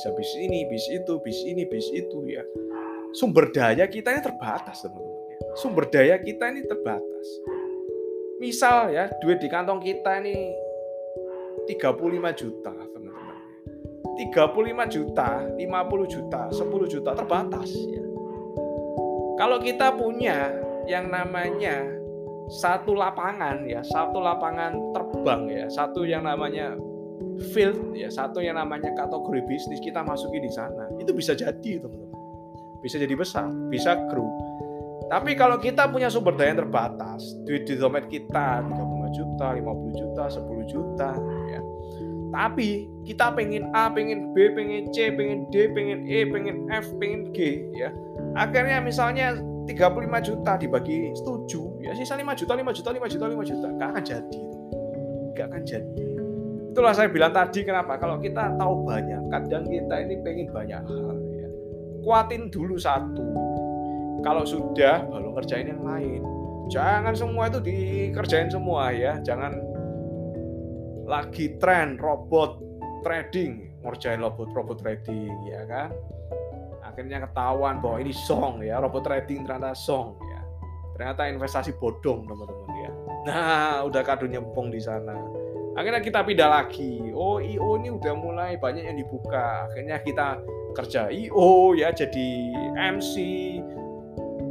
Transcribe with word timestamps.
bisa 0.00 0.16
bis 0.16 0.32
ini, 0.40 0.64
bis 0.64 0.88
itu, 0.88 1.12
bis 1.20 1.38
ini, 1.44 1.68
bis 1.68 1.84
itu 1.92 2.24
ya. 2.24 2.40
Sumber 3.12 3.52
daya 3.52 3.84
kita 3.84 4.16
ini 4.16 4.24
terbatas, 4.24 4.80
teman-teman. 4.80 5.28
ya. 5.28 5.38
Sumber 5.60 5.84
daya 5.92 6.16
kita 6.16 6.48
ini 6.48 6.64
terbatas. 6.64 7.26
Misal 8.40 8.96
ya, 8.96 9.12
duit 9.20 9.44
di 9.44 9.52
kantong 9.52 9.84
kita 9.84 10.24
ini 10.24 10.56
35 11.68 12.32
juta, 12.32 12.72
teman-teman. 12.72 13.36
35 14.24 14.88
juta, 14.88 15.28
50 15.52 16.08
juta, 16.08 16.40
10 16.48 16.88
juta 16.88 17.10
terbatas 17.12 17.68
ya. 17.68 18.04
Kalau 19.36 19.60
kita 19.60 20.00
punya 20.00 20.48
yang 20.88 21.12
namanya 21.12 21.84
satu 22.48 22.96
lapangan 22.96 23.68
ya, 23.68 23.84
satu 23.84 24.16
lapangan 24.16 24.96
terbang 24.96 25.42
ya, 25.52 25.66
satu 25.68 26.08
yang 26.08 26.24
namanya 26.24 26.72
field 27.52 27.96
ya, 27.96 28.08
satu 28.12 28.40
yang 28.40 28.56
namanya 28.56 28.92
kategori 28.96 29.40
bisnis 29.48 29.80
kita 29.80 30.04
masuki 30.04 30.40
di 30.40 30.50
sana. 30.52 30.88
Itu 30.96 31.12
bisa 31.16 31.36
jadi, 31.36 31.80
teman-teman. 31.80 32.18
Bisa 32.80 32.96
jadi 32.96 33.12
besar, 33.12 33.48
bisa 33.68 33.96
grow. 34.08 34.28
Tapi 35.10 35.34
kalau 35.34 35.58
kita 35.58 35.90
punya 35.90 36.06
sumber 36.06 36.38
daya 36.38 36.54
yang 36.54 36.62
terbatas, 36.64 37.34
duit 37.42 37.66
di 37.66 37.74
dompet 37.74 38.06
kita 38.06 38.62
35 38.62 39.10
juta, 39.10 39.46
50 39.58 40.00
juta, 40.00 40.22
10 40.30 40.64
juta 40.70 41.10
ya. 41.50 41.60
Tapi 42.30 42.86
kita 43.02 43.34
pengen 43.34 43.74
A, 43.74 43.90
pengen 43.90 44.30
B, 44.30 44.54
pengen 44.54 44.86
C, 44.94 45.10
pengen 45.10 45.50
D, 45.50 45.66
pengen 45.74 46.06
E, 46.06 46.22
pengen 46.30 46.70
F, 46.70 46.86
pengen 47.02 47.34
G 47.34 47.66
ya. 47.74 47.90
Akhirnya 48.38 48.78
misalnya 48.78 49.34
35 49.66 50.26
juta 50.26 50.52
dibagi 50.58 51.14
7 51.14 51.84
ya 51.84 51.92
sisa 51.94 52.18
5 52.18 52.26
juta 52.34 52.52
5 52.58 52.74
juta 52.74 52.90
5 52.90 53.12
juta 53.12 53.24
5 53.30 53.50
juta 53.50 53.66
nggak 53.70 53.88
akan 53.94 54.04
jadi 54.04 54.40
nggak 55.34 55.46
akan 55.46 55.62
jadi 55.62 56.06
itulah 56.70 56.94
saya 56.94 57.10
bilang 57.10 57.34
tadi 57.34 57.66
kenapa? 57.66 57.98
Kalau 57.98 58.22
kita 58.22 58.54
tahu 58.54 58.86
banyak 58.86 59.22
kadang 59.28 59.66
kita 59.66 59.94
ini 60.06 60.14
pengen 60.22 60.48
banyak 60.54 60.82
hal 60.86 61.18
ya. 61.34 61.48
Kuatin 62.00 62.48
dulu 62.48 62.78
satu. 62.78 63.26
Kalau 64.22 64.44
sudah 64.46 65.04
baru 65.10 65.34
ngerjain 65.34 65.68
yang 65.68 65.82
lain. 65.82 66.22
Jangan 66.70 67.12
semua 67.18 67.50
itu 67.50 67.58
dikerjain 67.58 68.48
semua 68.48 68.94
ya. 68.94 69.18
Jangan 69.26 69.58
lagi 71.10 71.58
tren 71.58 71.98
robot 71.98 72.62
trading 73.02 73.74
ngerjain 73.82 74.22
robot 74.22 74.48
robot 74.54 74.78
trading 74.78 75.34
ya 75.50 75.66
kan? 75.66 75.90
Akhirnya 76.86 77.26
ketahuan 77.26 77.82
bahwa 77.82 77.98
ini 77.98 78.14
song 78.14 78.62
ya. 78.62 78.78
Robot 78.78 79.02
trading 79.02 79.42
ternyata 79.42 79.74
song 79.74 80.14
ya. 80.22 80.40
Ternyata 80.94 81.26
investasi 81.32 81.74
bodong 81.80 82.28
teman-teman 82.28 82.72
ya 82.78 82.89
nah 83.26 83.84
udah 83.84 84.02
kado 84.04 84.24
nyempong 84.24 84.72
di 84.72 84.80
sana. 84.80 85.16
Akhirnya 85.78 86.02
kita 86.02 86.26
pindah 86.26 86.48
lagi. 86.50 87.14
Oh 87.14 87.38
io 87.38 87.78
ini 87.78 87.94
udah 87.94 88.14
mulai 88.16 88.58
banyak 88.58 88.84
yang 88.84 88.96
dibuka. 88.98 89.70
Akhirnya 89.70 90.02
kita 90.02 90.42
kerja 90.74 91.10
io 91.10 91.74
ya 91.78 91.94
jadi 91.94 92.28
MC 92.94 93.14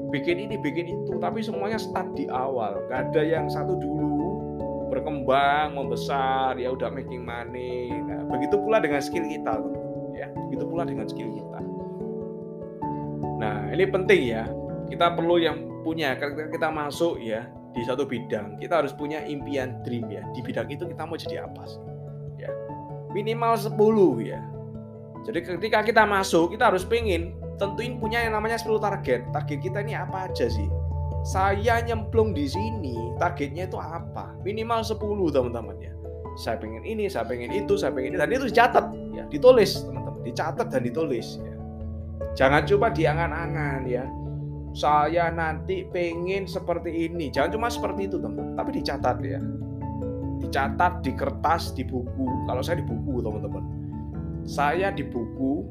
bikin 0.09 0.49
ini 0.49 0.57
bikin 0.57 0.89
itu 0.89 1.21
tapi 1.21 1.43
semuanya 1.43 1.77
start 1.77 2.15
di 2.15 2.25
awal. 2.31 2.81
Gak 2.87 3.11
ada 3.13 3.21
yang 3.21 3.45
satu 3.51 3.77
dulu 3.77 4.09
berkembang 4.89 5.77
membesar 5.77 6.57
ya 6.57 6.73
udah 6.73 6.89
making 6.89 7.21
money. 7.21 7.93
Nah 7.93 8.25
begitu 8.31 8.57
pula 8.57 8.79
dengan 8.79 9.03
skill 9.03 9.27
kita 9.27 9.59
ya. 10.15 10.27
Begitu 10.49 10.65
pula 10.65 10.83
dengan 10.87 11.05
skill 11.05 11.29
kita. 11.29 11.59
Nah, 13.39 13.71
ini 13.71 13.87
penting 13.87 14.21
ya. 14.35 14.43
Kita 14.91 15.15
perlu 15.15 15.39
yang 15.39 15.79
punya. 15.79 16.19
Kita 16.51 16.67
masuk 16.67 17.23
ya 17.23 17.47
di 17.79 17.87
satu 17.87 18.03
bidang, 18.03 18.59
kita 18.59 18.83
harus 18.83 18.91
punya 18.91 19.23
impian 19.23 19.79
dream 19.87 20.11
ya. 20.11 20.19
Di 20.35 20.43
bidang 20.43 20.67
itu 20.67 20.83
kita 20.83 21.07
mau 21.07 21.15
jadi 21.15 21.47
apa 21.47 21.63
sih? 21.63 21.79
Ya. 22.43 22.51
Minimal 23.15 23.55
10 23.55 24.19
ya. 24.19 24.43
Jadi 25.23 25.39
ketika 25.47 25.79
kita 25.87 26.03
masuk, 26.03 26.51
kita 26.51 26.67
harus 26.67 26.83
pengen 26.83 27.39
tentuin 27.55 27.95
punya 27.95 28.19
yang 28.19 28.35
namanya 28.35 28.59
10 28.59 28.83
target. 28.83 29.31
Target 29.31 29.59
kita 29.63 29.79
ini 29.79 29.95
apa 29.95 30.27
aja 30.27 30.51
sih? 30.51 30.67
Saya 31.23 31.79
nyemplung 31.79 32.35
di 32.35 32.51
sini, 32.51 32.95
targetnya 33.15 33.71
itu 33.71 33.79
apa? 33.79 34.35
Minimal 34.43 34.83
10 34.83 34.99
teman-teman 35.31 35.79
ya. 35.79 35.95
Saya 36.35 36.59
pengen 36.59 36.83
ini, 36.83 37.07
saya 37.07 37.23
pengen 37.23 37.51
itu, 37.51 37.79
saya 37.79 37.95
pengen 37.95 38.15
ini, 38.15 38.17
dan 38.19 38.31
itu 38.31 38.47
dicatat 38.47 38.85
ya, 39.11 39.23
ditulis 39.27 39.83
teman-teman, 39.83 40.19
dicatat 40.23 40.67
dan 40.71 40.81
ditulis 40.83 41.39
ya 41.43 41.59
Jangan 42.37 42.63
coba 42.63 42.87
diangan-angan 42.93 43.83
ya. 43.89 44.05
Saya 44.73 45.33
nanti 45.33 45.85
pengen 45.89 46.45
seperti 46.45 47.09
ini. 47.09 47.33
Jangan 47.33 47.57
cuma 47.57 47.67
seperti 47.67 48.05
itu 48.05 48.21
teman-teman, 48.21 48.53
tapi 48.53 48.69
dicatat 48.79 49.17
ya. 49.25 49.41
Dicatat 50.39 50.93
di 51.01 51.11
kertas, 51.17 51.73
di 51.73 51.83
buku. 51.83 52.25
Kalau 52.45 52.61
saya 52.61 52.79
di 52.79 52.85
buku 52.85 53.19
teman-teman. 53.21 53.63
Saya 54.45 54.89
di 54.93 55.05
buku, 55.05 55.65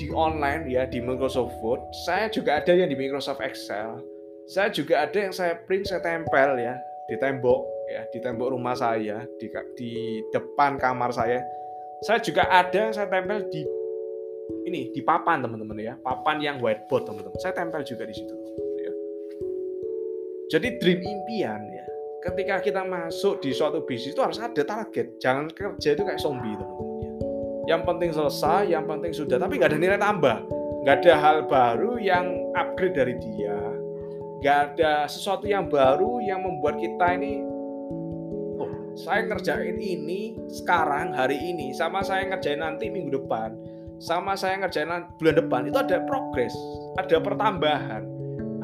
di 0.00 0.08
online 0.12 0.68
ya, 0.68 0.88
di 0.88 1.04
Microsoft 1.04 1.56
Word. 1.60 1.80
Saya 2.08 2.32
juga 2.32 2.60
ada 2.60 2.72
yang 2.72 2.88
di 2.88 2.96
Microsoft 2.96 3.44
Excel. 3.44 4.00
Saya 4.50 4.72
juga 4.72 5.06
ada 5.06 5.14
yang 5.14 5.30
saya 5.30 5.54
print, 5.62 5.86
saya 5.86 6.02
tempel 6.02 6.58
ya 6.58 6.74
di 7.10 7.18
tembok 7.18 7.66
ya, 7.90 8.06
di 8.14 8.18
tembok 8.22 8.54
rumah 8.54 8.74
saya, 8.78 9.26
di 9.42 9.46
di 9.74 10.22
depan 10.30 10.78
kamar 10.78 11.10
saya. 11.10 11.42
Saya 12.06 12.22
juga 12.22 12.46
ada 12.46 12.72
yang 12.72 12.94
saya 12.94 13.10
tempel 13.10 13.50
di 13.50 13.66
ini 14.66 14.90
di 14.94 15.00
papan 15.02 15.42
teman-teman 15.42 15.76
ya. 15.78 15.94
Papan 16.00 16.38
yang 16.38 16.56
whiteboard 16.62 17.06
teman-teman. 17.08 17.36
Saya 17.42 17.54
tempel 17.56 17.82
juga 17.82 18.06
di 18.06 18.14
situ 18.14 18.34
ya. 18.80 18.92
jadi 20.56 20.68
dream 20.78 21.00
impian 21.02 21.60
ya. 21.70 21.86
Ketika 22.20 22.60
kita 22.60 22.84
masuk 22.84 23.40
di 23.40 23.50
suatu 23.56 23.80
bisnis 23.82 24.12
itu 24.12 24.20
harus 24.20 24.36
ada 24.36 24.62
target. 24.62 25.16
Jangan 25.18 25.48
kerja 25.50 25.96
itu 25.96 26.02
kayak 26.04 26.20
zombie 26.20 26.54
teman-teman 26.54 26.96
ya. 27.00 27.12
Yang 27.76 27.82
penting 27.86 28.10
selesai 28.12 28.62
yang 28.68 28.84
penting 28.84 29.12
sudah. 29.16 29.36
Tapi 29.40 29.56
nggak 29.56 29.70
ada 29.72 29.80
nilai 29.80 29.98
tambah. 30.00 30.38
Nggak 30.84 30.96
ada 31.04 31.14
hal 31.16 31.38
baru 31.48 32.00
yang 32.00 32.26
upgrade 32.56 32.96
dari 32.96 33.14
dia. 33.20 33.58
Nggak 34.40 34.58
ada 34.72 35.04
sesuatu 35.04 35.44
yang 35.44 35.68
baru 35.68 36.20
yang 36.24 36.40
membuat 36.40 36.80
kita 36.80 37.12
ini 37.16 37.44
oh 38.60 38.72
saya 38.96 39.24
ngerjain 39.28 39.76
ini 39.80 40.36
sekarang 40.48 41.16
hari 41.16 41.36
ini 41.40 41.72
sama 41.72 42.04
saya 42.04 42.28
ngerjain 42.28 42.60
nanti 42.60 42.92
minggu 42.92 43.16
depan 43.16 43.56
sama 44.00 44.32
saya 44.32 44.56
ngerjain 44.64 44.88
bulan 45.20 45.34
depan 45.36 45.60
itu 45.68 45.76
ada 45.76 46.00
progres, 46.08 46.56
ada 46.96 47.20
pertambahan, 47.20 48.02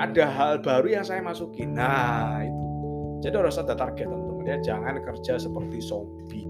ada 0.00 0.24
hal 0.24 0.64
baru 0.64 0.96
yang 0.96 1.04
saya 1.04 1.20
masukin. 1.20 1.76
Nah, 1.76 2.40
itu. 2.40 2.66
Jadi 3.20 3.34
harus 3.36 3.60
ada 3.60 3.76
target 3.76 4.08
teman-teman 4.08 4.48
ya, 4.48 4.56
jangan 4.64 4.96
kerja 5.04 5.36
seperti 5.36 5.78
zombie. 5.84 6.48